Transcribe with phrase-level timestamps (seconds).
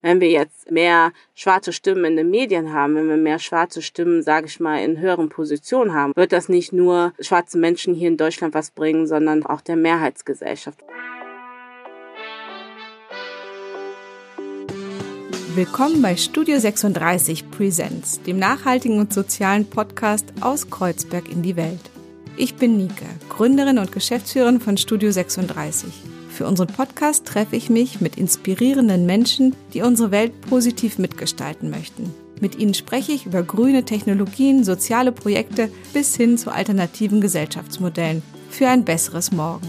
[0.00, 4.22] Wenn wir jetzt mehr schwarze Stimmen in den Medien haben, wenn wir mehr schwarze Stimmen,
[4.22, 8.16] sage ich mal, in höheren Positionen haben, wird das nicht nur schwarzen Menschen hier in
[8.16, 10.78] Deutschland was bringen, sondern auch der Mehrheitsgesellschaft.
[15.56, 21.90] Willkommen bei Studio 36 Presents, dem nachhaltigen und sozialen Podcast aus Kreuzberg in die Welt.
[22.36, 26.17] Ich bin Nike, Gründerin und Geschäftsführerin von Studio 36.
[26.38, 32.14] Für unseren Podcast treffe ich mich mit inspirierenden Menschen, die unsere Welt positiv mitgestalten möchten.
[32.40, 38.68] Mit ihnen spreche ich über grüne Technologien, soziale Projekte bis hin zu alternativen Gesellschaftsmodellen für
[38.68, 39.66] ein besseres Morgen.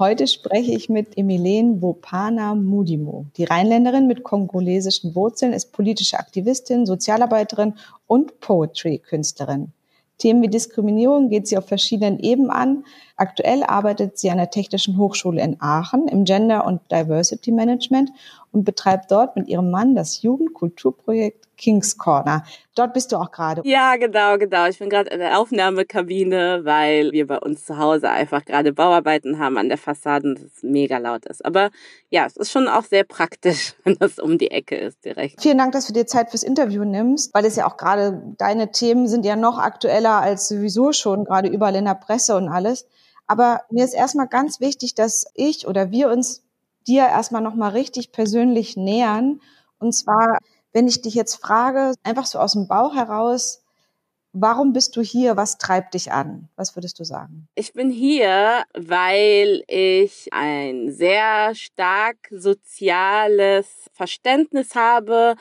[0.00, 3.26] Heute spreche ich mit Emilene Wopana Mudimo.
[3.36, 7.74] Die Rheinländerin mit kongolesischen Wurzeln ist politische Aktivistin, Sozialarbeiterin
[8.08, 9.72] und Poetry-Künstlerin.
[10.18, 12.84] Themen wie Diskriminierung geht sie auf verschiedenen Ebenen an.
[13.16, 18.10] Aktuell arbeitet sie an der Technischen Hochschule in Aachen im Gender und Diversity Management
[18.52, 22.44] und betreibt dort mit ihrem Mann das Jugendkulturprojekt King's Corner.
[22.74, 23.60] Dort bist du auch gerade.
[23.64, 24.66] Ja, genau, genau.
[24.66, 29.38] Ich bin gerade in der Aufnahmekabine, weil wir bei uns zu Hause einfach gerade Bauarbeiten
[29.38, 31.44] haben an der Fassade und es mega laut ist.
[31.44, 31.70] Aber
[32.08, 35.42] ja, es ist schon auch sehr praktisch, wenn das um die Ecke ist direkt.
[35.42, 38.70] Vielen Dank, dass du dir Zeit fürs Interview nimmst, weil es ja auch gerade deine
[38.70, 42.86] Themen sind ja noch aktueller als sowieso schon, gerade überall in der Presse und alles.
[43.26, 46.42] Aber mir ist erstmal ganz wichtig, dass ich oder wir uns
[46.88, 49.40] dir erstmal nochmal richtig persönlich nähern.
[49.78, 50.38] Und zwar,
[50.78, 53.64] wenn ich dich jetzt frage, einfach so aus dem Bauch heraus,
[54.40, 55.38] Warum bist du hier?
[55.38, 56.48] Was treibt dich an?
[56.54, 57.48] Was würdest du sagen?
[57.54, 65.34] Ich bin hier, weil ich ein sehr stark soziales Verständnis habe,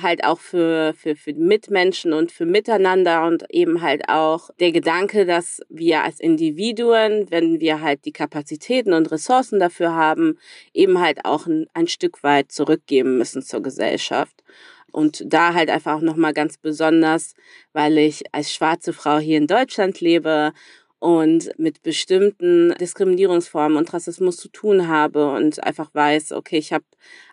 [0.00, 5.26] halt auch für, für, für Mitmenschen und für Miteinander und eben halt auch der Gedanke,
[5.26, 10.38] dass wir als Individuen, wenn wir halt die Kapazitäten und Ressourcen dafür haben,
[10.72, 14.42] eben halt auch ein, ein Stück weit zurückgeben müssen zur Gesellschaft.
[14.92, 17.34] Und da halt einfach auch nochmal ganz besonders,
[17.72, 20.52] weil ich als schwarze Frau hier in Deutschland lebe
[21.00, 26.84] und mit bestimmten Diskriminierungsformen und Rassismus zu tun habe und einfach weiß, okay, ich habe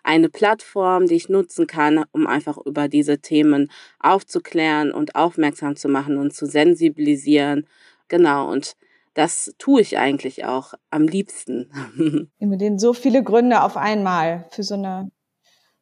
[0.02, 5.88] eine Plattform, die ich nutzen kann, um einfach über diese Themen aufzuklären und aufmerksam zu
[5.88, 7.66] machen und zu sensibilisieren.
[8.08, 8.74] Genau, und
[9.12, 11.70] das tue ich eigentlich auch am liebsten.
[12.38, 15.10] Mit denen so viele Gründe auf einmal für so eine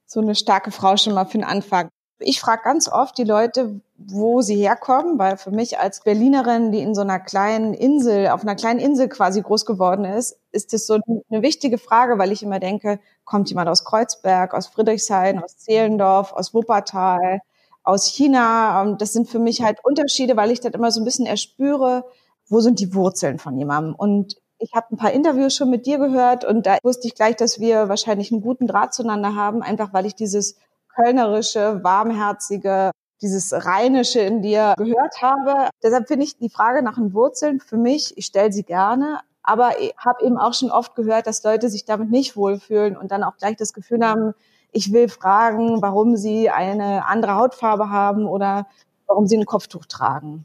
[0.06, 1.88] so eine starke Frau schon mal für den Anfang.
[2.18, 6.80] Ich frage ganz oft die Leute, wo sie herkommen, weil für mich als Berlinerin, die
[6.80, 10.86] in so einer kleinen Insel, auf einer kleinen Insel quasi groß geworden ist, ist das
[10.86, 15.58] so eine wichtige Frage, weil ich immer denke, kommt jemand aus Kreuzberg, aus Friedrichshain, aus
[15.58, 17.40] Zehlendorf, aus Wuppertal,
[17.82, 18.96] aus China.
[18.98, 22.06] Das sind für mich halt Unterschiede, weil ich das immer so ein bisschen erspüre,
[22.48, 23.94] wo sind die Wurzeln von jemandem.
[23.94, 27.36] Und ich habe ein paar Interviews schon mit dir gehört und da wusste ich gleich,
[27.36, 30.56] dass wir wahrscheinlich einen guten Draht zueinander haben, einfach weil ich dieses
[30.94, 32.90] kölnerische, warmherzige,
[33.20, 35.70] dieses rheinische in dir gehört habe.
[35.82, 39.80] Deshalb finde ich die Frage nach den Wurzeln für mich, ich stelle sie gerne, aber
[39.80, 43.22] ich habe eben auch schon oft gehört, dass Leute sich damit nicht wohlfühlen und dann
[43.22, 44.34] auch gleich das Gefühl haben,
[44.72, 48.66] ich will fragen, warum sie eine andere Hautfarbe haben oder
[49.06, 50.44] warum sie ein Kopftuch tragen.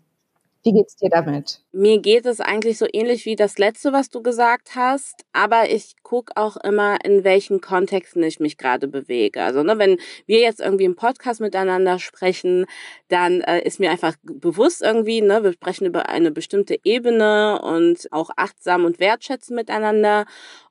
[0.63, 1.63] Wie geht's dir damit?
[1.73, 5.93] Mir geht es eigentlich so ähnlich wie das letzte, was du gesagt hast, aber ich
[6.03, 9.41] gucke auch immer, in welchen Kontexten ich mich gerade bewege.
[9.41, 12.65] Also, ne, wenn wir jetzt irgendwie im Podcast miteinander sprechen,
[13.07, 18.11] dann äh, ist mir einfach bewusst irgendwie, ne, wir sprechen über eine bestimmte Ebene und
[18.11, 20.25] auch achtsam und wertschätzen miteinander.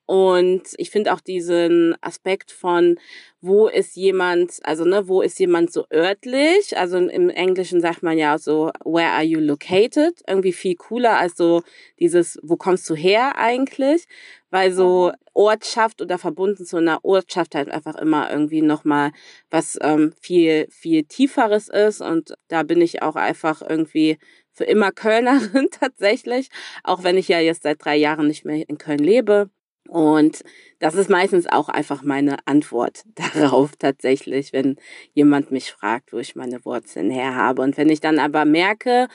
[0.05, 2.99] Und ich finde auch diesen Aspekt von,
[3.39, 6.77] wo ist jemand, also ne, wo ist jemand so örtlich?
[6.77, 10.21] Also im Englischen sagt man ja so, where are you located?
[10.27, 11.63] Irgendwie viel cooler als so
[11.99, 14.05] dieses, wo kommst du her eigentlich?
[14.49, 19.11] Weil so Ortschaft oder verbunden zu einer Ortschaft halt einfach immer irgendwie nochmal
[19.49, 22.01] was ähm, viel, viel tieferes ist.
[22.01, 24.17] Und da bin ich auch einfach irgendwie
[24.51, 26.49] für immer Kölnerin tatsächlich,
[26.83, 29.49] auch wenn ich ja jetzt seit drei Jahren nicht mehr in Köln lebe.
[29.87, 30.43] Und
[30.79, 33.03] das ist meistens auch einfach meine Antwort
[33.33, 34.77] darauf tatsächlich, wenn
[35.13, 37.61] jemand mich fragt, wo ich meine Wurzeln her habe.
[37.61, 39.07] Und wenn ich dann aber merke,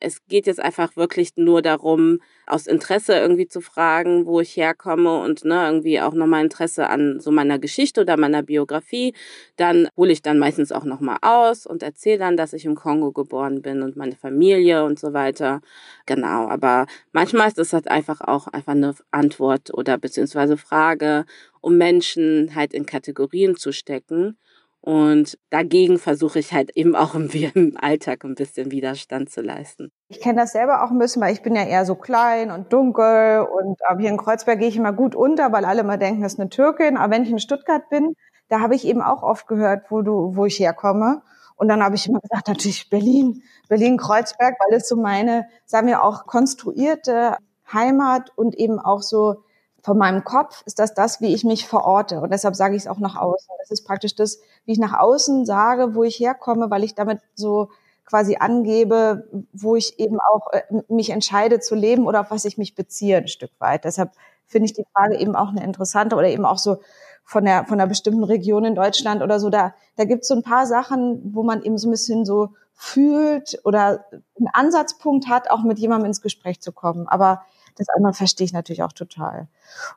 [0.00, 5.20] es geht jetzt einfach wirklich nur darum, aus Interesse irgendwie zu fragen, wo ich herkomme
[5.20, 9.14] und ne, irgendwie auch nochmal Interesse an so meiner Geschichte oder meiner Biografie.
[9.56, 13.12] Dann hole ich dann meistens auch nochmal aus und erzähle dann, dass ich im Kongo
[13.12, 15.60] geboren bin und meine Familie und so weiter.
[16.06, 21.24] Genau, aber manchmal ist das halt einfach auch einfach eine Antwort oder beziehungsweise Frage,
[21.60, 24.36] um Menschen halt in Kategorien zu stecken
[24.86, 27.30] Und dagegen versuche ich halt eben auch im,
[27.80, 29.90] Alltag ein bisschen Widerstand zu leisten.
[30.08, 32.70] Ich kenne das selber auch ein bisschen, weil ich bin ja eher so klein und
[32.70, 36.20] dunkel und aber hier in Kreuzberg gehe ich immer gut unter, weil alle immer denken,
[36.20, 36.98] das ist eine Türkin.
[36.98, 38.14] Aber wenn ich in Stuttgart bin,
[38.50, 41.22] da habe ich eben auch oft gehört, wo du, wo ich herkomme.
[41.56, 46.04] Und dann habe ich immer gesagt, natürlich Berlin, Berlin-Kreuzberg, weil es so meine, sagen wir
[46.04, 47.38] auch, konstruierte
[47.72, 49.44] Heimat und eben auch so
[49.84, 52.20] von meinem Kopf ist das das, wie ich mich verorte.
[52.20, 53.48] Und deshalb sage ich es auch nach außen.
[53.58, 57.20] Das ist praktisch das, wie ich nach außen sage, wo ich herkomme, weil ich damit
[57.34, 57.68] so
[58.04, 62.58] quasi angebe, wo ich eben auch äh, mich entscheide zu leben oder auf was ich
[62.58, 63.84] mich beziehe ein Stück weit.
[63.84, 64.12] Deshalb
[64.46, 66.78] finde ich die Frage eben auch eine interessante oder eben auch so
[67.24, 69.48] von der von einer bestimmten Region in Deutschland oder so.
[69.48, 72.50] Da da gibt es so ein paar Sachen, wo man eben so ein bisschen so
[72.74, 74.04] fühlt oder
[74.36, 77.08] einen Ansatzpunkt hat, auch mit jemandem ins Gespräch zu kommen.
[77.08, 77.42] Aber
[77.76, 79.48] das andere verstehe ich natürlich auch total.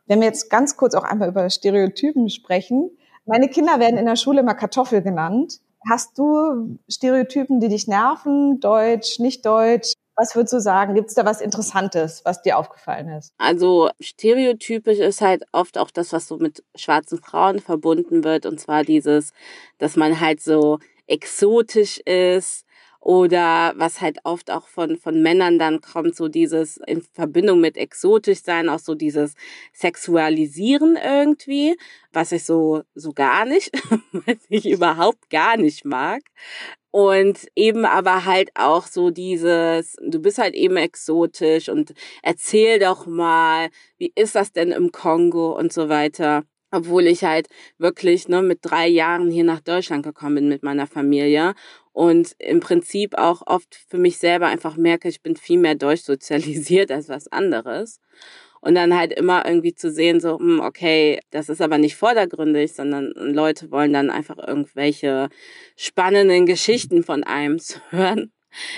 [0.05, 2.91] Wenn wir jetzt ganz kurz auch einmal über Stereotypen sprechen.
[3.27, 5.59] Meine Kinder werden in der Schule immer Kartoffel genannt.
[5.89, 8.61] Hast du Stereotypen, die dich nerven?
[8.61, 9.93] Deutsch, nicht deutsch?
[10.15, 10.95] Was würdest du sagen?
[10.95, 13.33] Gibt es da was Interessantes, was dir aufgefallen ist?
[13.37, 18.45] Also stereotypisch ist halt oft auch das, was so mit schwarzen Frauen verbunden wird.
[18.45, 19.31] Und zwar dieses,
[19.77, 22.65] dass man halt so exotisch ist,
[23.07, 27.77] oder was halt oft auch von, von Männern dann kommt, so dieses in Verbindung mit
[27.77, 29.35] exotisch sein, auch so dieses
[29.71, 31.77] Sexualisieren irgendwie,
[32.11, 33.71] was ich so, so gar nicht,
[34.11, 36.21] was ich überhaupt gar nicht mag.
[36.91, 41.93] Und eben aber halt auch so dieses, du bist halt eben exotisch und
[42.23, 47.47] erzähl doch mal, wie ist das denn im Kongo und so weiter obwohl ich halt
[47.77, 51.53] wirklich ne, mit drei Jahren hier nach Deutschland gekommen bin mit meiner Familie
[51.93, 56.91] und im Prinzip auch oft für mich selber einfach merke, ich bin viel mehr durchsozialisiert
[56.91, 57.99] als was anderes.
[58.59, 62.73] Und dann halt immer irgendwie zu sehen, so, hm, okay, das ist aber nicht vordergründig,
[62.73, 65.29] sondern Leute wollen dann einfach irgendwelche
[65.75, 68.31] spannenden Geschichten von einem zu hören,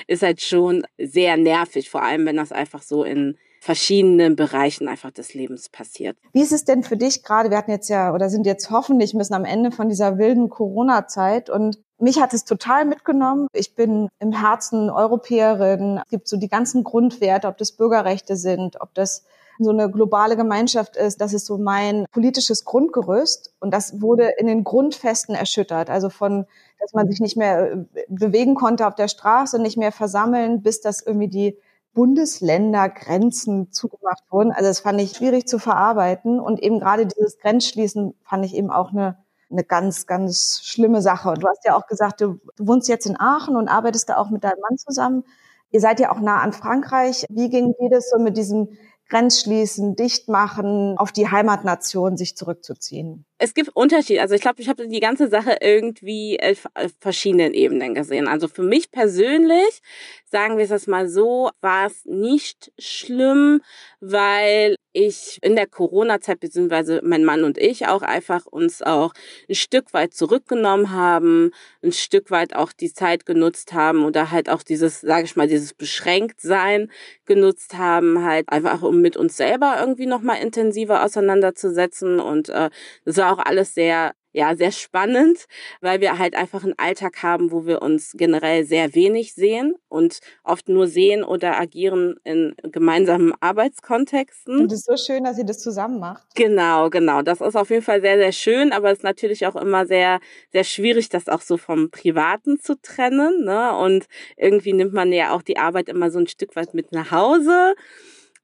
[0.07, 5.11] ist halt schon sehr nervig, vor allem wenn das einfach so in verschiedenen Bereichen einfach
[5.11, 6.17] des Lebens passiert.
[6.31, 7.50] Wie ist es denn für dich gerade?
[7.50, 11.50] Wir hatten jetzt ja oder sind jetzt hoffentlich müssen am Ende von dieser wilden Corona-Zeit
[11.50, 13.47] und mich hat es total mitgenommen.
[13.51, 16.00] Ich bin im Herzen Europäerin.
[16.06, 19.25] Es gibt so die ganzen Grundwerte, ob das Bürgerrechte sind, ob das
[19.59, 21.19] so eine globale Gemeinschaft ist.
[21.19, 23.53] Das ist so mein politisches Grundgerüst.
[23.59, 25.89] Und das wurde in den Grundfesten erschüttert.
[25.89, 26.45] Also von,
[26.79, 27.77] dass man sich nicht mehr äh,
[28.07, 31.57] bewegen konnte auf der Straße, nicht mehr versammeln, bis das irgendwie die
[31.99, 34.53] Bundesländergrenzen zugemacht wurden.
[34.53, 36.39] Also das fand ich schwierig zu verarbeiten.
[36.39, 39.17] Und eben gerade dieses Grenzschließen fand ich eben auch eine
[39.51, 41.29] eine ganz, ganz schlimme Sache.
[41.29, 44.17] Und du hast ja auch gesagt, du, du wohnst jetzt in Aachen und arbeitest da
[44.17, 45.23] auch mit deinem Mann zusammen.
[45.71, 47.25] Ihr seid ja auch nah an Frankreich.
[47.29, 48.69] Wie ging dir das so mit diesem
[49.09, 53.25] Grenzschließen, Dichtmachen, auf die Heimatnation sich zurückzuziehen?
[53.41, 54.21] Es gibt Unterschiede.
[54.21, 56.68] Also ich glaube, ich habe die ganze Sache irgendwie auf
[57.00, 58.27] verschiedenen Ebenen gesehen.
[58.27, 59.81] Also für mich persönlich,
[60.25, 63.62] sagen wir es jetzt mal so, war es nicht schlimm,
[64.01, 69.13] weil ich in der Corona-Zeit, beziehungsweise mein Mann und ich auch einfach uns auch
[69.47, 71.51] ein Stück weit zurückgenommen haben,
[71.83, 75.47] ein Stück weit auch die Zeit genutzt haben oder halt auch dieses, sage ich mal,
[75.47, 76.92] dieses Beschränktsein
[77.25, 82.19] genutzt haben, halt einfach um mit uns selber irgendwie nochmal intensiver auseinanderzusetzen.
[82.19, 82.69] Und äh,
[83.06, 85.45] das war auch alles sehr ja, sehr spannend,
[85.81, 90.19] weil wir halt einfach einen Alltag haben, wo wir uns generell sehr wenig sehen und
[90.43, 94.59] oft nur sehen oder agieren in gemeinsamen Arbeitskontexten.
[94.59, 96.27] Und es ist so schön, dass ihr das zusammen macht.
[96.35, 97.23] Genau, genau.
[97.23, 100.19] Das ist auf jeden Fall sehr, sehr schön, aber es ist natürlich auch immer sehr,
[100.51, 103.45] sehr schwierig, das auch so vom Privaten zu trennen.
[103.45, 103.75] Ne?
[103.77, 104.06] Und
[104.37, 107.73] irgendwie nimmt man ja auch die Arbeit immer so ein Stück weit mit nach Hause.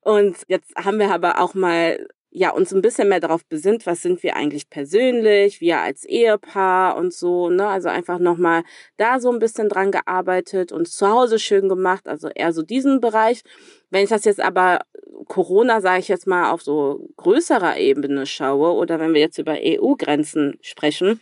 [0.01, 2.07] Und jetzt haben wir aber auch mal
[2.37, 6.97] ja, uns ein bisschen mehr darauf besinnt, was sind wir eigentlich persönlich, wir als Ehepaar
[6.97, 7.65] und so, ne?
[7.65, 8.63] Also einfach nochmal
[8.97, 12.99] da so ein bisschen dran gearbeitet, und zu Hause schön gemacht, also eher so diesen
[12.99, 13.41] Bereich.
[13.89, 14.81] Wenn ich das jetzt aber
[15.29, 19.55] Corona, sage ich jetzt mal, auf so größerer Ebene schaue oder wenn wir jetzt über
[19.57, 21.21] EU-Grenzen sprechen,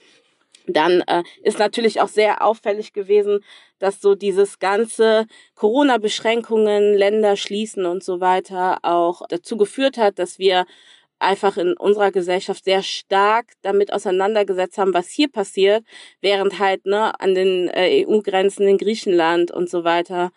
[0.65, 3.43] dann äh, ist natürlich auch sehr auffällig gewesen,
[3.77, 10.39] dass so dieses ganze Corona-Beschränkungen, Länder schließen und so weiter auch dazu geführt hat, dass
[10.39, 10.65] wir
[11.19, 15.85] einfach in unserer Gesellschaft sehr stark damit auseinandergesetzt haben, was hier passiert,
[16.21, 20.31] während halt ne, an den äh, EU-Grenzen in Griechenland und so weiter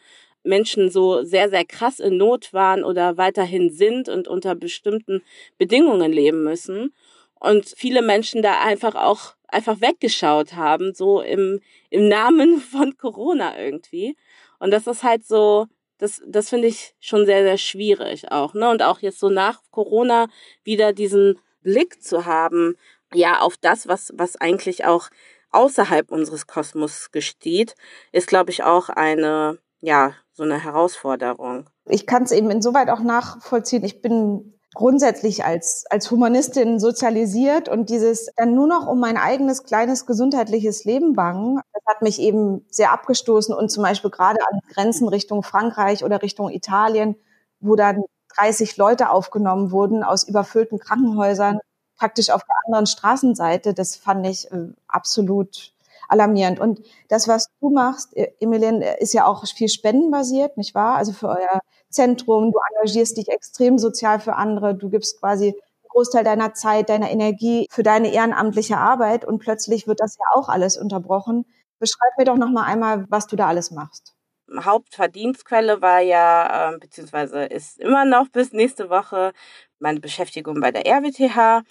[0.46, 5.22] Menschen so sehr, sehr krass in Not waren oder weiterhin sind und unter bestimmten
[5.58, 6.94] Bedingungen leben müssen.
[7.38, 13.58] Und viele Menschen da einfach auch einfach weggeschaut haben, so im, im Namen von Corona
[13.58, 14.16] irgendwie.
[14.58, 15.66] Und das ist halt so,
[15.98, 18.54] das, das finde ich schon sehr, sehr schwierig auch.
[18.54, 18.68] Ne?
[18.70, 20.28] Und auch jetzt so nach Corona
[20.64, 22.76] wieder diesen Blick zu haben,
[23.14, 25.08] ja, auf das, was, was eigentlich auch
[25.50, 27.74] außerhalb unseres Kosmos gesteht,
[28.12, 31.70] ist, glaube ich, auch eine, ja, so eine Herausforderung.
[31.86, 33.84] Ich kann es eben insoweit auch nachvollziehen.
[33.84, 39.64] Ich bin grundsätzlich als, als Humanistin sozialisiert und dieses dann nur noch um mein eigenes
[39.64, 44.60] kleines gesundheitliches Leben bangen, das hat mich eben sehr abgestoßen und zum Beispiel gerade an
[44.68, 47.16] Grenzen Richtung Frankreich oder Richtung Italien,
[47.58, 48.02] wo dann
[48.36, 51.58] 30 Leute aufgenommen wurden aus überfüllten Krankenhäusern,
[51.96, 55.72] praktisch auf der anderen Straßenseite, das fand ich äh, absolut
[56.08, 56.60] alarmierend.
[56.60, 60.96] Und das, was du machst, äh, Emilien, ist ja auch viel spendenbasiert, nicht wahr?
[60.96, 61.60] Also für euer
[61.90, 66.88] Zentrum, du engagierst dich extrem sozial für andere, du gibst quasi einen Großteil deiner Zeit,
[66.88, 71.46] deiner Energie für deine ehrenamtliche Arbeit und plötzlich wird das ja auch alles unterbrochen.
[71.78, 74.16] Beschreib mir doch noch mal einmal, was du da alles machst.
[74.60, 79.32] Hauptverdienstquelle war ja, äh, beziehungsweise ist immer noch bis nächste Woche
[79.78, 81.62] meine Beschäftigung bei der RWTH.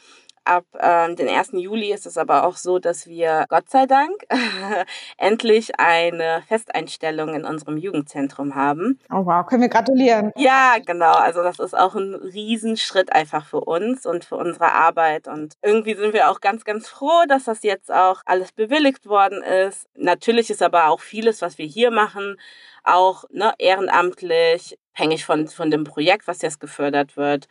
[0.45, 1.49] Ab ähm, den 1.
[1.53, 4.11] Juli ist es aber auch so, dass wir, Gott sei Dank,
[5.17, 8.99] endlich eine Festeinstellung in unserem Jugendzentrum haben.
[9.11, 10.31] Oh wow, können wir gratulieren.
[10.35, 11.13] Ja, genau.
[11.13, 15.27] Also das ist auch ein Riesenschritt einfach für uns und für unsere Arbeit.
[15.27, 19.41] Und irgendwie sind wir auch ganz, ganz froh, dass das jetzt auch alles bewilligt worden
[19.41, 19.87] ist.
[19.95, 22.37] Natürlich ist aber auch vieles, was wir hier machen,
[22.83, 27.47] auch ne, ehrenamtlich, abhängig von, von dem Projekt, was jetzt gefördert wird.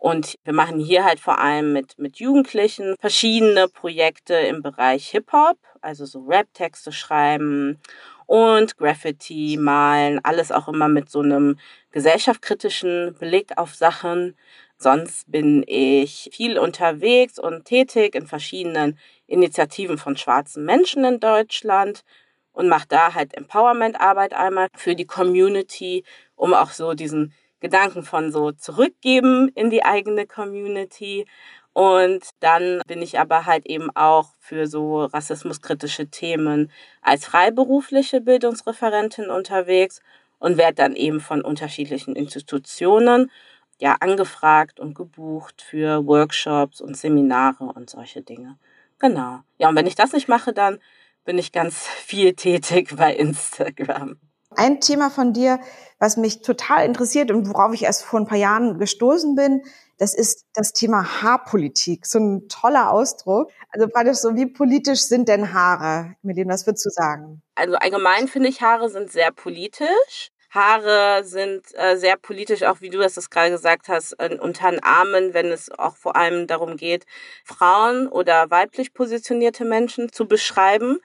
[0.00, 5.58] Und wir machen hier halt vor allem mit, mit Jugendlichen verschiedene Projekte im Bereich Hip-Hop,
[5.82, 7.78] also so Rap-Texte schreiben
[8.24, 11.58] und Graffiti malen, alles auch immer mit so einem
[11.90, 14.38] gesellschaftskritischen Blick auf Sachen.
[14.78, 22.04] Sonst bin ich viel unterwegs und tätig in verschiedenen Initiativen von schwarzen Menschen in Deutschland
[22.52, 26.04] und mache da halt Empowerment-Arbeit einmal für die Community,
[26.36, 31.26] um auch so diesen Gedanken von so zurückgeben in die eigene Community.
[31.72, 39.30] Und dann bin ich aber halt eben auch für so rassismuskritische Themen als freiberufliche Bildungsreferentin
[39.30, 40.00] unterwegs
[40.38, 43.30] und werde dann eben von unterschiedlichen Institutionen
[43.78, 48.58] ja angefragt und gebucht für Workshops und Seminare und solche Dinge.
[48.98, 49.40] Genau.
[49.58, 50.78] Ja, und wenn ich das nicht mache, dann
[51.24, 54.18] bin ich ganz viel tätig bei Instagram.
[54.56, 55.60] Ein Thema von dir,
[55.98, 59.62] was mich total interessiert und worauf ich erst vor ein paar Jahren gestoßen bin,
[59.98, 62.06] das ist das Thema Haarpolitik.
[62.06, 63.50] So ein toller Ausdruck.
[63.70, 66.16] Also praktisch so, wie politisch sind denn Haare?
[66.22, 67.42] Mit dem, was würdest du sagen?
[67.54, 70.30] Also allgemein finde ich, Haare sind sehr politisch.
[70.50, 74.82] Haare sind äh, sehr politisch, auch wie du das gerade gesagt hast, äh, unter den
[74.82, 77.04] Armen, wenn es auch vor allem darum geht,
[77.44, 80.98] Frauen oder weiblich positionierte Menschen zu beschreiben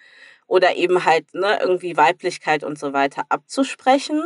[0.48, 4.24] oder eben halt ne, irgendwie Weiblichkeit und so weiter abzusprechen.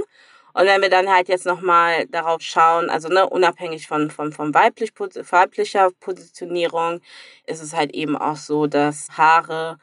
[0.53, 4.53] Und wenn wir dann halt jetzt nochmal darauf schauen, also ne, unabhängig von, von, von
[4.53, 7.01] weiblich, weiblicher Positionierung,
[7.45, 9.77] ist es halt eben auch so, dass Haare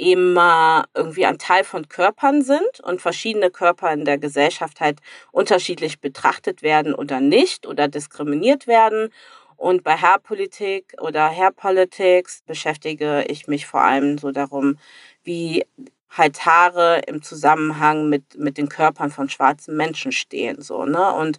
[0.00, 6.00] immer irgendwie ein Teil von Körpern sind und verschiedene Körper in der Gesellschaft halt unterschiedlich
[6.00, 9.12] betrachtet werden oder nicht oder diskriminiert werden.
[9.58, 14.78] Und bei Hairpolitik oder Hairpolitics beschäftige ich mich vor allem so darum,
[15.24, 15.64] wie
[16.10, 21.12] halt Haare im Zusammenhang mit, mit den Körpern von schwarzen Menschen stehen, so, ne?
[21.14, 21.38] Und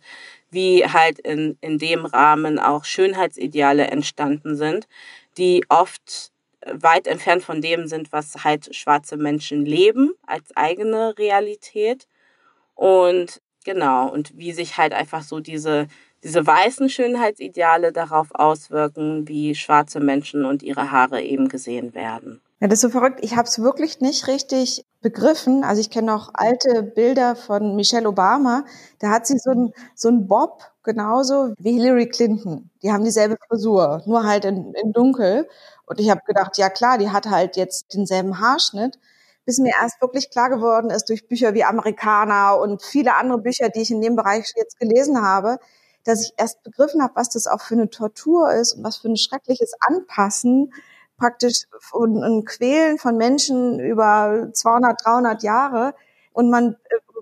[0.49, 4.87] wie halt in, in dem Rahmen auch Schönheitsideale entstanden sind,
[5.37, 6.31] die oft
[6.65, 12.07] weit entfernt von dem sind, was halt schwarze Menschen leben als eigene Realität.
[12.75, 15.87] Und genau, und wie sich halt einfach so diese,
[16.23, 22.41] diese weißen Schönheitsideale darauf auswirken, wie schwarze Menschen und ihre Haare eben gesehen werden.
[22.61, 23.21] Ja, das ist so verrückt.
[23.23, 25.63] Ich habe es wirklich nicht richtig begriffen.
[25.63, 28.65] Also ich kenne noch alte Bilder von Michelle Obama.
[28.99, 32.69] Da hat sie so ein so ein Bob genauso wie Hillary Clinton.
[32.83, 35.49] Die haben dieselbe Frisur, nur halt in, in dunkel.
[35.87, 38.99] Und ich habe gedacht, ja klar, die hat halt jetzt denselben Haarschnitt.
[39.43, 43.69] Bis mir erst wirklich klar geworden ist durch Bücher wie Amerikaner und viele andere Bücher,
[43.69, 45.57] die ich in dem Bereich jetzt gelesen habe,
[46.03, 49.09] dass ich erst begriffen habe, was das auch für eine Tortur ist und was für
[49.09, 50.71] ein schreckliches Anpassen
[51.21, 55.93] praktisch ein Quälen von Menschen über 200, 300 Jahre
[56.33, 56.75] und man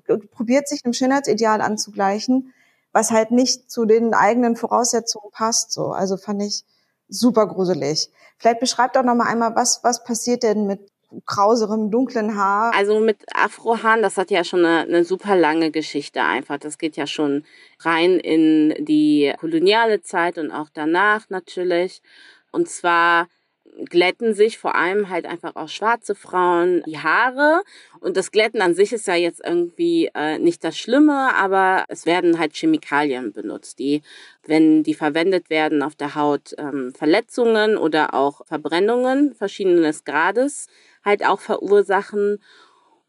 [0.08, 2.54] äh, probiert sich einem Schönheitsideal anzugleichen,
[2.94, 5.74] was halt nicht zu den eigenen Voraussetzungen passt.
[5.74, 6.64] So, also fand ich
[7.10, 8.10] super gruselig.
[8.38, 10.90] Vielleicht beschreibt doch noch mal einmal, was was passiert denn mit
[11.26, 12.74] krauserem, dunklen Haar.
[12.74, 16.58] Also mit Afrohaaren, das hat ja schon eine, eine super lange Geschichte einfach.
[16.58, 17.44] Das geht ja schon
[17.80, 22.02] rein in die koloniale Zeit und auch danach natürlich.
[22.52, 23.28] Und zwar
[23.86, 27.62] glätten sich vor allem halt einfach auch schwarze Frauen die Haare.
[28.00, 32.06] Und das Glätten an sich ist ja jetzt irgendwie äh, nicht das Schlimme, aber es
[32.06, 34.02] werden halt Chemikalien benutzt, die,
[34.46, 40.68] wenn die verwendet werden auf der Haut, ähm, Verletzungen oder auch Verbrennungen verschiedenes Grades
[41.04, 42.40] halt auch verursachen.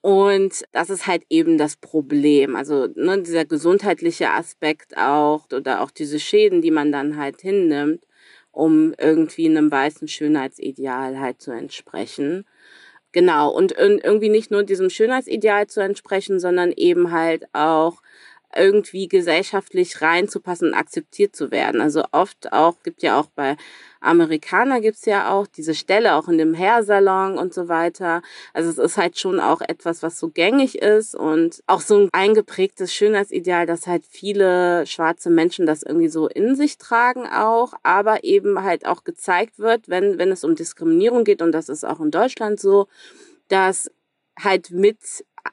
[0.02, 2.56] Und das ist halt eben das Problem.
[2.56, 8.04] Also ne, dieser gesundheitliche Aspekt auch oder auch diese Schäden, die man dann halt hinnimmt,
[8.52, 12.44] um irgendwie einem weißen Schönheitsideal halt zu entsprechen.
[13.12, 18.02] Genau, und irgendwie nicht nur diesem Schönheitsideal zu entsprechen, sondern eben halt auch
[18.56, 21.80] irgendwie gesellschaftlich reinzupassen und akzeptiert zu werden.
[21.80, 23.56] Also oft auch, gibt ja auch bei
[24.00, 28.22] Amerikaner gibt's ja auch diese Stelle, auch in dem Hairsalon und so weiter.
[28.54, 32.08] Also es ist halt schon auch etwas, was so gängig ist und auch so ein
[32.12, 38.24] eingeprägtes Schönheitsideal, dass halt viele schwarze Menschen das irgendwie so in sich tragen auch, aber
[38.24, 42.00] eben halt auch gezeigt wird, wenn, wenn es um Diskriminierung geht und das ist auch
[42.00, 42.88] in Deutschland so,
[43.48, 43.90] dass
[44.38, 44.98] halt mit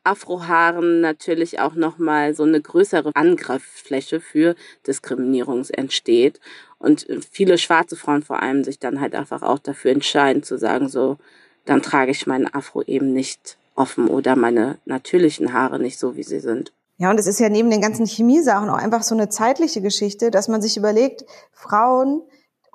[0.04, 6.40] Afrohaaren natürlich auch nochmal so eine größere Angriffsfläche für Diskriminierung entsteht.
[6.80, 10.90] Und viele schwarze Frauen vor allem sich dann halt einfach auch dafür entscheiden zu sagen,
[10.90, 11.18] so,
[11.66, 16.24] dann trage ich meinen Afro eben nicht offen oder meine natürlichen Haare nicht so, wie
[16.24, 16.72] sie sind.
[16.98, 20.32] Ja, und es ist ja neben den ganzen Chemiesachen auch einfach so eine zeitliche Geschichte,
[20.32, 22.22] dass man sich überlegt, Frauen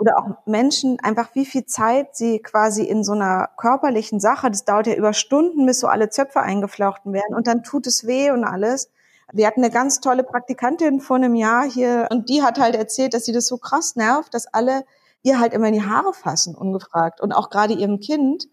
[0.03, 4.65] oder auch Menschen einfach, wie viel Zeit sie quasi in so einer körperlichen Sache, das
[4.65, 8.33] dauert ja über Stunden, bis so alle Zöpfe eingeflochten werden und dann tut es weh
[8.33, 8.91] und alles.
[9.33, 13.15] Wir hatten eine ganz tolle Praktikantin vor einem Jahr hier und die hat halt erzählt,
[13.15, 14.85] dass sie das so krass nervt, dass alle
[15.23, 17.21] ihr halt immer in die Haare fassen, ungefragt.
[17.21, 18.49] Und auch gerade ihrem Kind,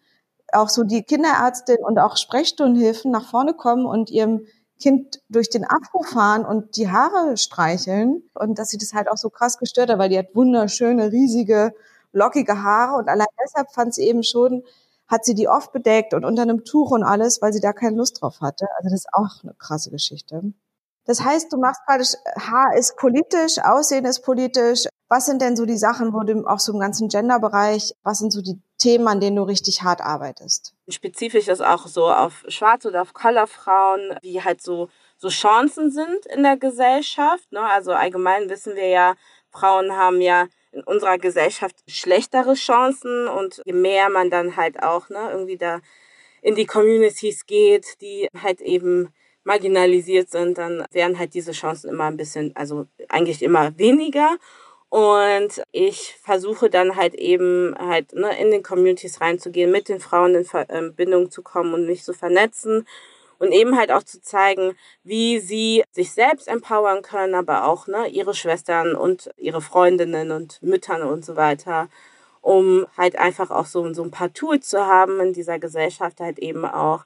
[0.54, 4.46] auch so die Kinderärztin und auch Sprechstundenhilfen nach vorne kommen und ihrem
[4.80, 9.18] Kind durch den Afro fahren und die Haare streicheln und dass sie das halt auch
[9.18, 11.74] so krass gestört hat, weil die hat wunderschöne, riesige,
[12.14, 14.64] lockige Haare und allein deshalb fand sie eben schon,
[15.08, 17.98] hat sie die oft bedeckt und unter einem Tuch und alles, weil sie da keine
[17.98, 18.68] Lust drauf hatte.
[18.78, 20.54] Also das ist auch eine krasse Geschichte.
[21.06, 24.84] Das heißt, du machst praktisch, Haar ist politisch, Aussehen ist politisch.
[25.08, 28.32] Was sind denn so die Sachen, wo du auch so im ganzen Gender-Bereich, was sind
[28.32, 30.76] so die Themen, an denen du richtig hart arbeitest?
[30.88, 36.28] Spezifisch ist auch so auf Schwarz- oder auf Color-Frauen, wie halt so, so Chancen sind
[36.28, 37.52] in der Gesellschaft.
[37.52, 37.62] Ne?
[37.62, 39.16] Also allgemein wissen wir ja,
[39.50, 45.10] Frauen haben ja in unserer Gesellschaft schlechtere Chancen und je mehr man dann halt auch
[45.10, 45.80] ne, irgendwie da
[46.42, 49.12] in die Communities geht, die halt eben
[49.50, 54.38] marginalisiert sind, dann werden halt diese Chancen immer ein bisschen, also eigentlich immer weniger.
[54.90, 60.36] Und ich versuche dann halt eben halt ne, in den Communities reinzugehen, mit den Frauen
[60.36, 62.88] in Verbindung ähm, zu kommen und mich zu vernetzen
[63.40, 68.08] und eben halt auch zu zeigen, wie sie sich selbst empowern können, aber auch ne,
[68.08, 71.88] ihre Schwestern und ihre Freundinnen und Müttern und so weiter,
[72.42, 76.38] um halt einfach auch so, so ein paar Tools zu haben in dieser Gesellschaft, halt
[76.38, 77.04] eben auch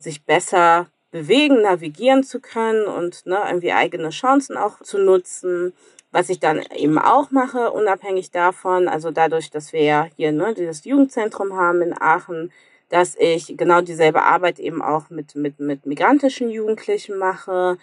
[0.00, 5.72] sich besser bewegen, navigieren zu können und ne, irgendwie eigene Chancen auch zu nutzen
[6.14, 10.54] was ich dann eben auch mache, unabhängig davon, also dadurch, dass wir ja hier ne,
[10.54, 12.52] dieses Jugendzentrum haben in Aachen,
[12.88, 17.78] dass ich genau dieselbe Arbeit eben auch mit, mit, mit migrantischen Jugendlichen mache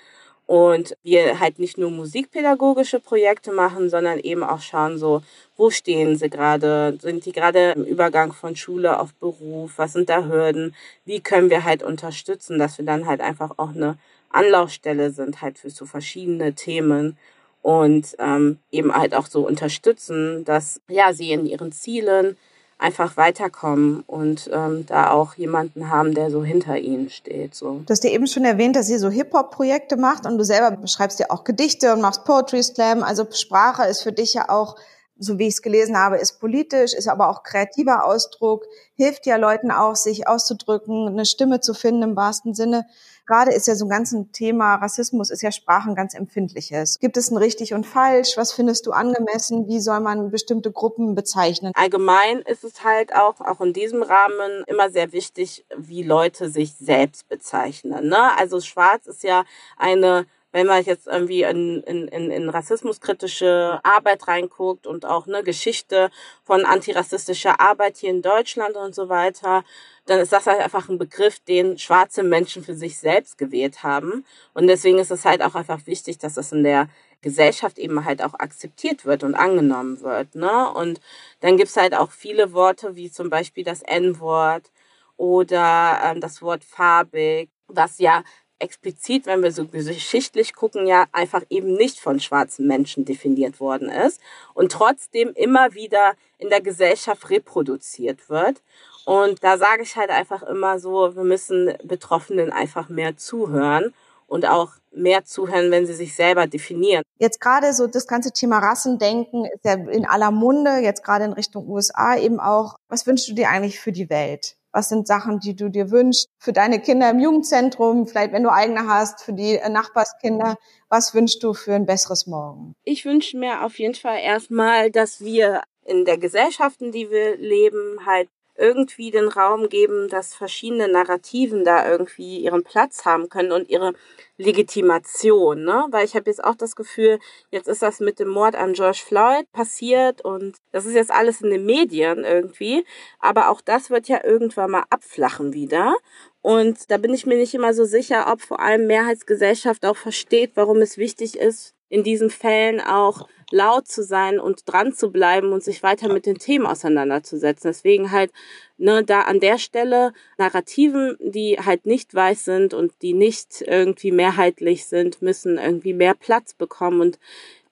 [0.51, 5.21] und wir halt nicht nur musikpädagogische Projekte machen, sondern eben auch schauen so,
[5.55, 6.97] wo stehen sie gerade?
[7.01, 9.71] Sind die gerade im Übergang von Schule auf Beruf?
[9.77, 10.75] Was sind da Hürden?
[11.05, 13.97] Wie können wir halt unterstützen, dass wir dann halt einfach auch eine
[14.29, 17.17] Anlaufstelle sind halt für so verschiedene Themen
[17.61, 22.35] und ähm, eben halt auch so unterstützen, dass ja sie in ihren Zielen
[22.81, 27.53] einfach weiterkommen und ähm, da auch jemanden haben, der so hinter ihnen steht.
[27.53, 27.81] So.
[27.85, 31.19] Du hast dir eben schon erwähnt, dass ihr so Hip-Hop-Projekte macht und du selber beschreibst
[31.19, 33.03] ja auch Gedichte und machst Poetry Slam.
[33.03, 34.75] Also Sprache ist für dich ja auch,
[35.19, 38.65] so wie ich es gelesen habe, ist politisch, ist aber auch kreativer Ausdruck,
[38.95, 42.87] hilft ja Leuten auch, sich auszudrücken, eine Stimme zu finden im wahrsten Sinne
[43.25, 46.99] gerade ist ja so ein ganzes Thema Rassismus ist ja Sprachen ganz empfindliches.
[46.99, 48.37] Gibt es ein richtig und falsch?
[48.37, 49.67] Was findest du angemessen?
[49.67, 51.71] Wie soll man bestimmte Gruppen bezeichnen?
[51.75, 56.73] Allgemein ist es halt auch, auch in diesem Rahmen immer sehr wichtig, wie Leute sich
[56.75, 58.09] selbst bezeichnen.
[58.09, 58.37] Ne?
[58.37, 59.45] Also schwarz ist ja
[59.77, 65.43] eine wenn man jetzt irgendwie in, in, in, in rassismuskritische Arbeit reinguckt und auch eine
[65.43, 66.11] Geschichte
[66.43, 69.63] von antirassistischer Arbeit hier in Deutschland und so weiter,
[70.05, 74.25] dann ist das halt einfach ein Begriff, den schwarze Menschen für sich selbst gewählt haben.
[74.53, 76.89] Und deswegen ist es halt auch einfach wichtig, dass das in der
[77.21, 80.35] Gesellschaft eben halt auch akzeptiert wird und angenommen wird.
[80.35, 80.71] Ne?
[80.73, 80.99] Und
[81.39, 84.71] dann gibt's halt auch viele Worte, wie zum Beispiel das N-Wort
[85.17, 88.23] oder ähm, das Wort farbig, was ja
[88.61, 93.89] explizit, wenn wir so geschichtlich gucken, ja einfach eben nicht von schwarzen Menschen definiert worden
[93.89, 94.21] ist
[94.53, 98.61] und trotzdem immer wieder in der Gesellschaft reproduziert wird.
[99.05, 103.93] Und da sage ich halt einfach immer so, wir müssen Betroffenen einfach mehr zuhören
[104.27, 107.03] und auch mehr zuhören, wenn sie sich selber definieren.
[107.17, 111.33] Jetzt gerade so das ganze Thema Rassendenken ist ja in aller Munde, jetzt gerade in
[111.33, 112.75] Richtung USA eben auch.
[112.87, 114.55] Was wünschst du dir eigentlich für die Welt?
[114.71, 118.51] Was sind Sachen, die du dir wünschst für deine Kinder im Jugendzentrum, vielleicht wenn du
[118.51, 120.55] eigene hast, für die Nachbarskinder?
[120.89, 122.75] Was wünschst du für ein besseres Morgen?
[122.83, 127.37] Ich wünsche mir auf jeden Fall erstmal, dass wir in der Gesellschaft, in die wir
[127.37, 128.29] leben, halt
[128.61, 133.93] irgendwie den Raum geben, dass verschiedene Narrativen da irgendwie ihren Platz haben können und ihre
[134.37, 135.87] Legitimation, ne?
[135.89, 137.19] Weil ich habe jetzt auch das Gefühl,
[137.49, 141.41] jetzt ist das mit dem Mord an George Floyd passiert und das ist jetzt alles
[141.41, 142.85] in den Medien irgendwie,
[143.19, 145.95] aber auch das wird ja irgendwann mal abflachen wieder.
[146.41, 150.51] Und da bin ich mir nicht immer so sicher, ob vor allem Mehrheitsgesellschaft auch versteht,
[150.55, 155.51] warum es wichtig ist, in diesen Fällen auch laut zu sein und dran zu bleiben
[155.53, 157.69] und sich weiter mit den Themen auseinanderzusetzen.
[157.69, 158.31] Deswegen halt,
[158.77, 164.11] ne, da an der Stelle Narrativen, die halt nicht weiß sind und die nicht irgendwie
[164.11, 167.19] mehrheitlich sind, müssen irgendwie mehr Platz bekommen und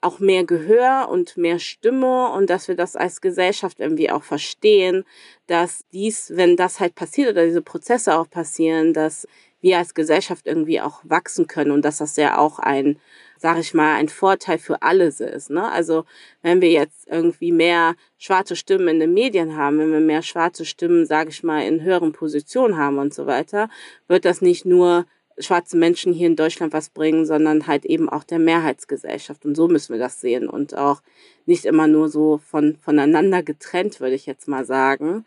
[0.02, 5.04] auch mehr Gehör und mehr Stimme und dass wir das als Gesellschaft irgendwie auch verstehen,
[5.48, 9.28] dass dies, wenn das halt passiert oder diese Prozesse auch passieren, dass
[9.62, 12.98] wir als Gesellschaft irgendwie auch wachsen können und dass das ja auch ein
[13.40, 15.50] sage ich mal, ein Vorteil für alles ist.
[15.50, 15.70] Ne?
[15.72, 16.06] Also
[16.42, 20.66] wenn wir jetzt irgendwie mehr schwarze Stimmen in den Medien haben, wenn wir mehr schwarze
[20.66, 23.70] Stimmen, sage ich mal, in höheren Positionen haben und so weiter,
[24.08, 25.06] wird das nicht nur
[25.40, 29.46] schwarze Menschen hier in Deutschland was bringen, sondern halt eben auch der Mehrheitsgesellschaft.
[29.46, 31.02] Und so müssen wir das sehen und auch
[31.46, 35.26] nicht immer nur so von, voneinander getrennt, würde ich jetzt mal sagen.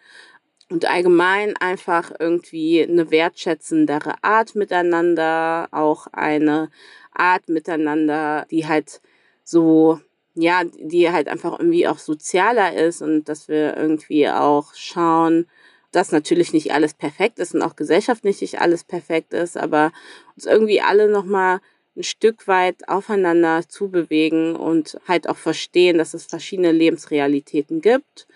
[0.73, 6.71] Und allgemein einfach irgendwie eine wertschätzendere Art miteinander, auch eine
[7.13, 9.03] Art miteinander, die halt
[9.45, 10.01] so,
[10.35, 15.47] ja, die halt einfach irgendwie auch sozialer ist und dass wir irgendwie auch schauen,
[15.91, 19.93] dass natürlich nicht alles perfekt ist und auch gesellschaftlich nicht alles perfekt ist, aber
[20.37, 21.61] uns irgendwie alle nochmal
[21.99, 28.27] ein Stück weit aufeinander zubewegen und halt auch verstehen, dass es verschiedene Lebensrealitäten gibt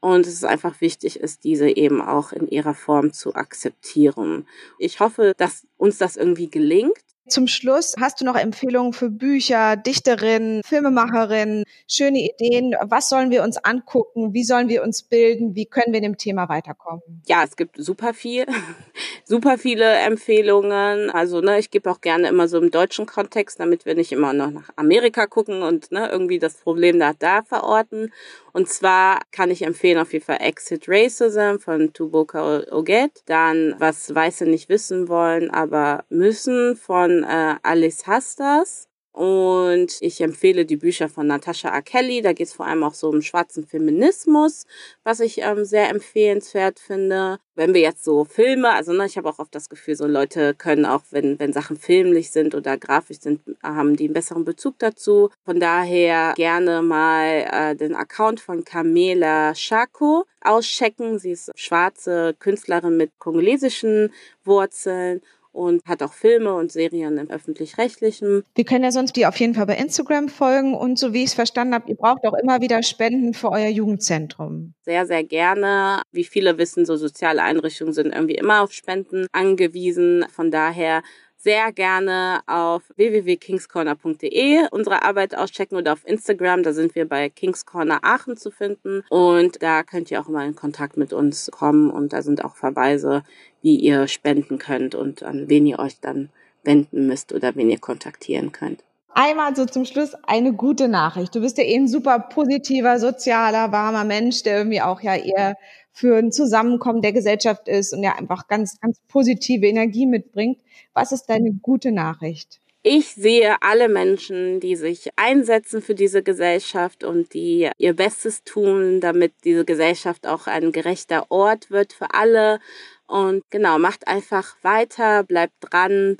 [0.00, 4.46] und es ist einfach wichtig ist, diese eben auch in ihrer Form zu akzeptieren.
[4.78, 9.76] Ich hoffe, dass uns das irgendwie gelingt zum Schluss hast du noch Empfehlungen für Bücher,
[9.76, 12.74] Dichterinnen, Filmemacherinnen, schöne Ideen.
[12.82, 14.34] Was sollen wir uns angucken?
[14.34, 15.54] Wie sollen wir uns bilden?
[15.54, 17.02] Wie können wir in dem Thema weiterkommen?
[17.26, 18.46] Ja, es gibt super viel,
[19.24, 21.10] super viele Empfehlungen.
[21.10, 24.32] Also, ne, ich gebe auch gerne immer so im deutschen Kontext, damit wir nicht immer
[24.32, 28.12] noch nach Amerika gucken und ne, irgendwie das Problem da, da verorten.
[28.52, 33.22] Und zwar kann ich empfehlen auf jeden Fall Exit Racism von Tuboka Oget.
[33.26, 38.90] Dann Was Weiße nicht wissen wollen, aber müssen von äh, Alice Hastas.
[39.12, 41.82] Und ich empfehle die Bücher von Natasha A.
[41.82, 42.22] Kelly.
[42.22, 44.66] Da geht es vor allem auch so um schwarzen Feminismus,
[45.02, 47.38] was ich ähm, sehr empfehlenswert finde.
[47.56, 50.54] Wenn wir jetzt so Filme, also ne, ich habe auch oft das Gefühl, so Leute
[50.54, 54.78] können auch, wenn, wenn Sachen filmlich sind oder grafisch sind, haben die einen besseren Bezug
[54.78, 55.30] dazu.
[55.44, 61.18] Von daher gerne mal äh, den Account von Camela Schako auschecken.
[61.18, 64.12] Sie ist schwarze Künstlerin mit kongolesischen
[64.44, 65.20] Wurzeln
[65.52, 68.44] und hat auch Filme und Serien im öffentlich-rechtlichen.
[68.54, 71.30] Wir können ja sonst die auf jeden Fall bei Instagram folgen und so wie ich
[71.30, 74.74] es verstanden habe, ihr braucht auch immer wieder Spenden für euer Jugendzentrum.
[74.82, 76.02] Sehr, sehr gerne.
[76.12, 80.24] Wie viele wissen, so soziale Einrichtungen sind irgendwie immer auf Spenden angewiesen.
[80.30, 81.02] Von daher
[81.42, 86.62] sehr gerne auf www.kingscorner.de unsere Arbeit auschecken oder auf Instagram.
[86.62, 89.02] Da sind wir bei Kingscorner Aachen zu finden.
[89.08, 91.90] Und da könnt ihr auch immer in Kontakt mit uns kommen.
[91.90, 93.22] Und da sind auch Verweise,
[93.62, 96.28] wie ihr spenden könnt und an wen ihr euch dann
[96.62, 98.84] wenden müsst oder wen ihr kontaktieren könnt.
[99.12, 101.34] Einmal so zum Schluss eine gute Nachricht.
[101.34, 105.56] Du bist ja eh ein super positiver, sozialer, warmer Mensch, der irgendwie auch ja eher
[105.92, 110.58] für ein Zusammenkommen der Gesellschaft ist und ja einfach ganz, ganz positive Energie mitbringt.
[110.94, 112.60] Was ist deine gute Nachricht?
[112.82, 119.00] Ich sehe alle Menschen, die sich einsetzen für diese Gesellschaft und die ihr Bestes tun,
[119.00, 122.58] damit diese Gesellschaft auch ein gerechter Ort wird für alle.
[123.06, 126.16] Und genau, macht einfach weiter, bleibt dran,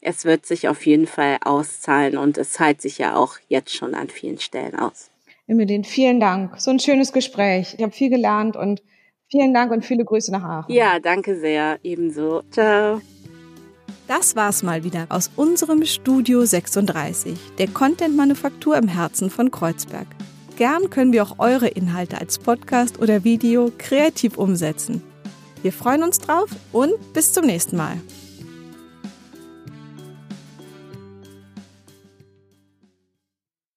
[0.00, 3.94] es wird sich auf jeden Fall auszahlen und es zahlt sich ja auch jetzt schon
[3.94, 5.10] an vielen Stellen aus.
[5.46, 6.60] Emmeline, vielen Dank.
[6.60, 7.74] So ein schönes Gespräch.
[7.76, 8.82] Ich habe viel gelernt und
[9.32, 10.72] vielen Dank und viele Grüße nach Aachen.
[10.72, 11.78] Ja, danke sehr.
[11.82, 12.42] Ebenso.
[12.52, 13.00] Ciao.
[14.06, 20.06] Das war's mal wieder aus unserem Studio 36, der Content-Manufaktur im Herzen von Kreuzberg.
[20.56, 25.02] Gern können wir auch eure Inhalte als Podcast oder Video kreativ umsetzen.
[25.62, 27.96] Wir freuen uns drauf und bis zum nächsten Mal.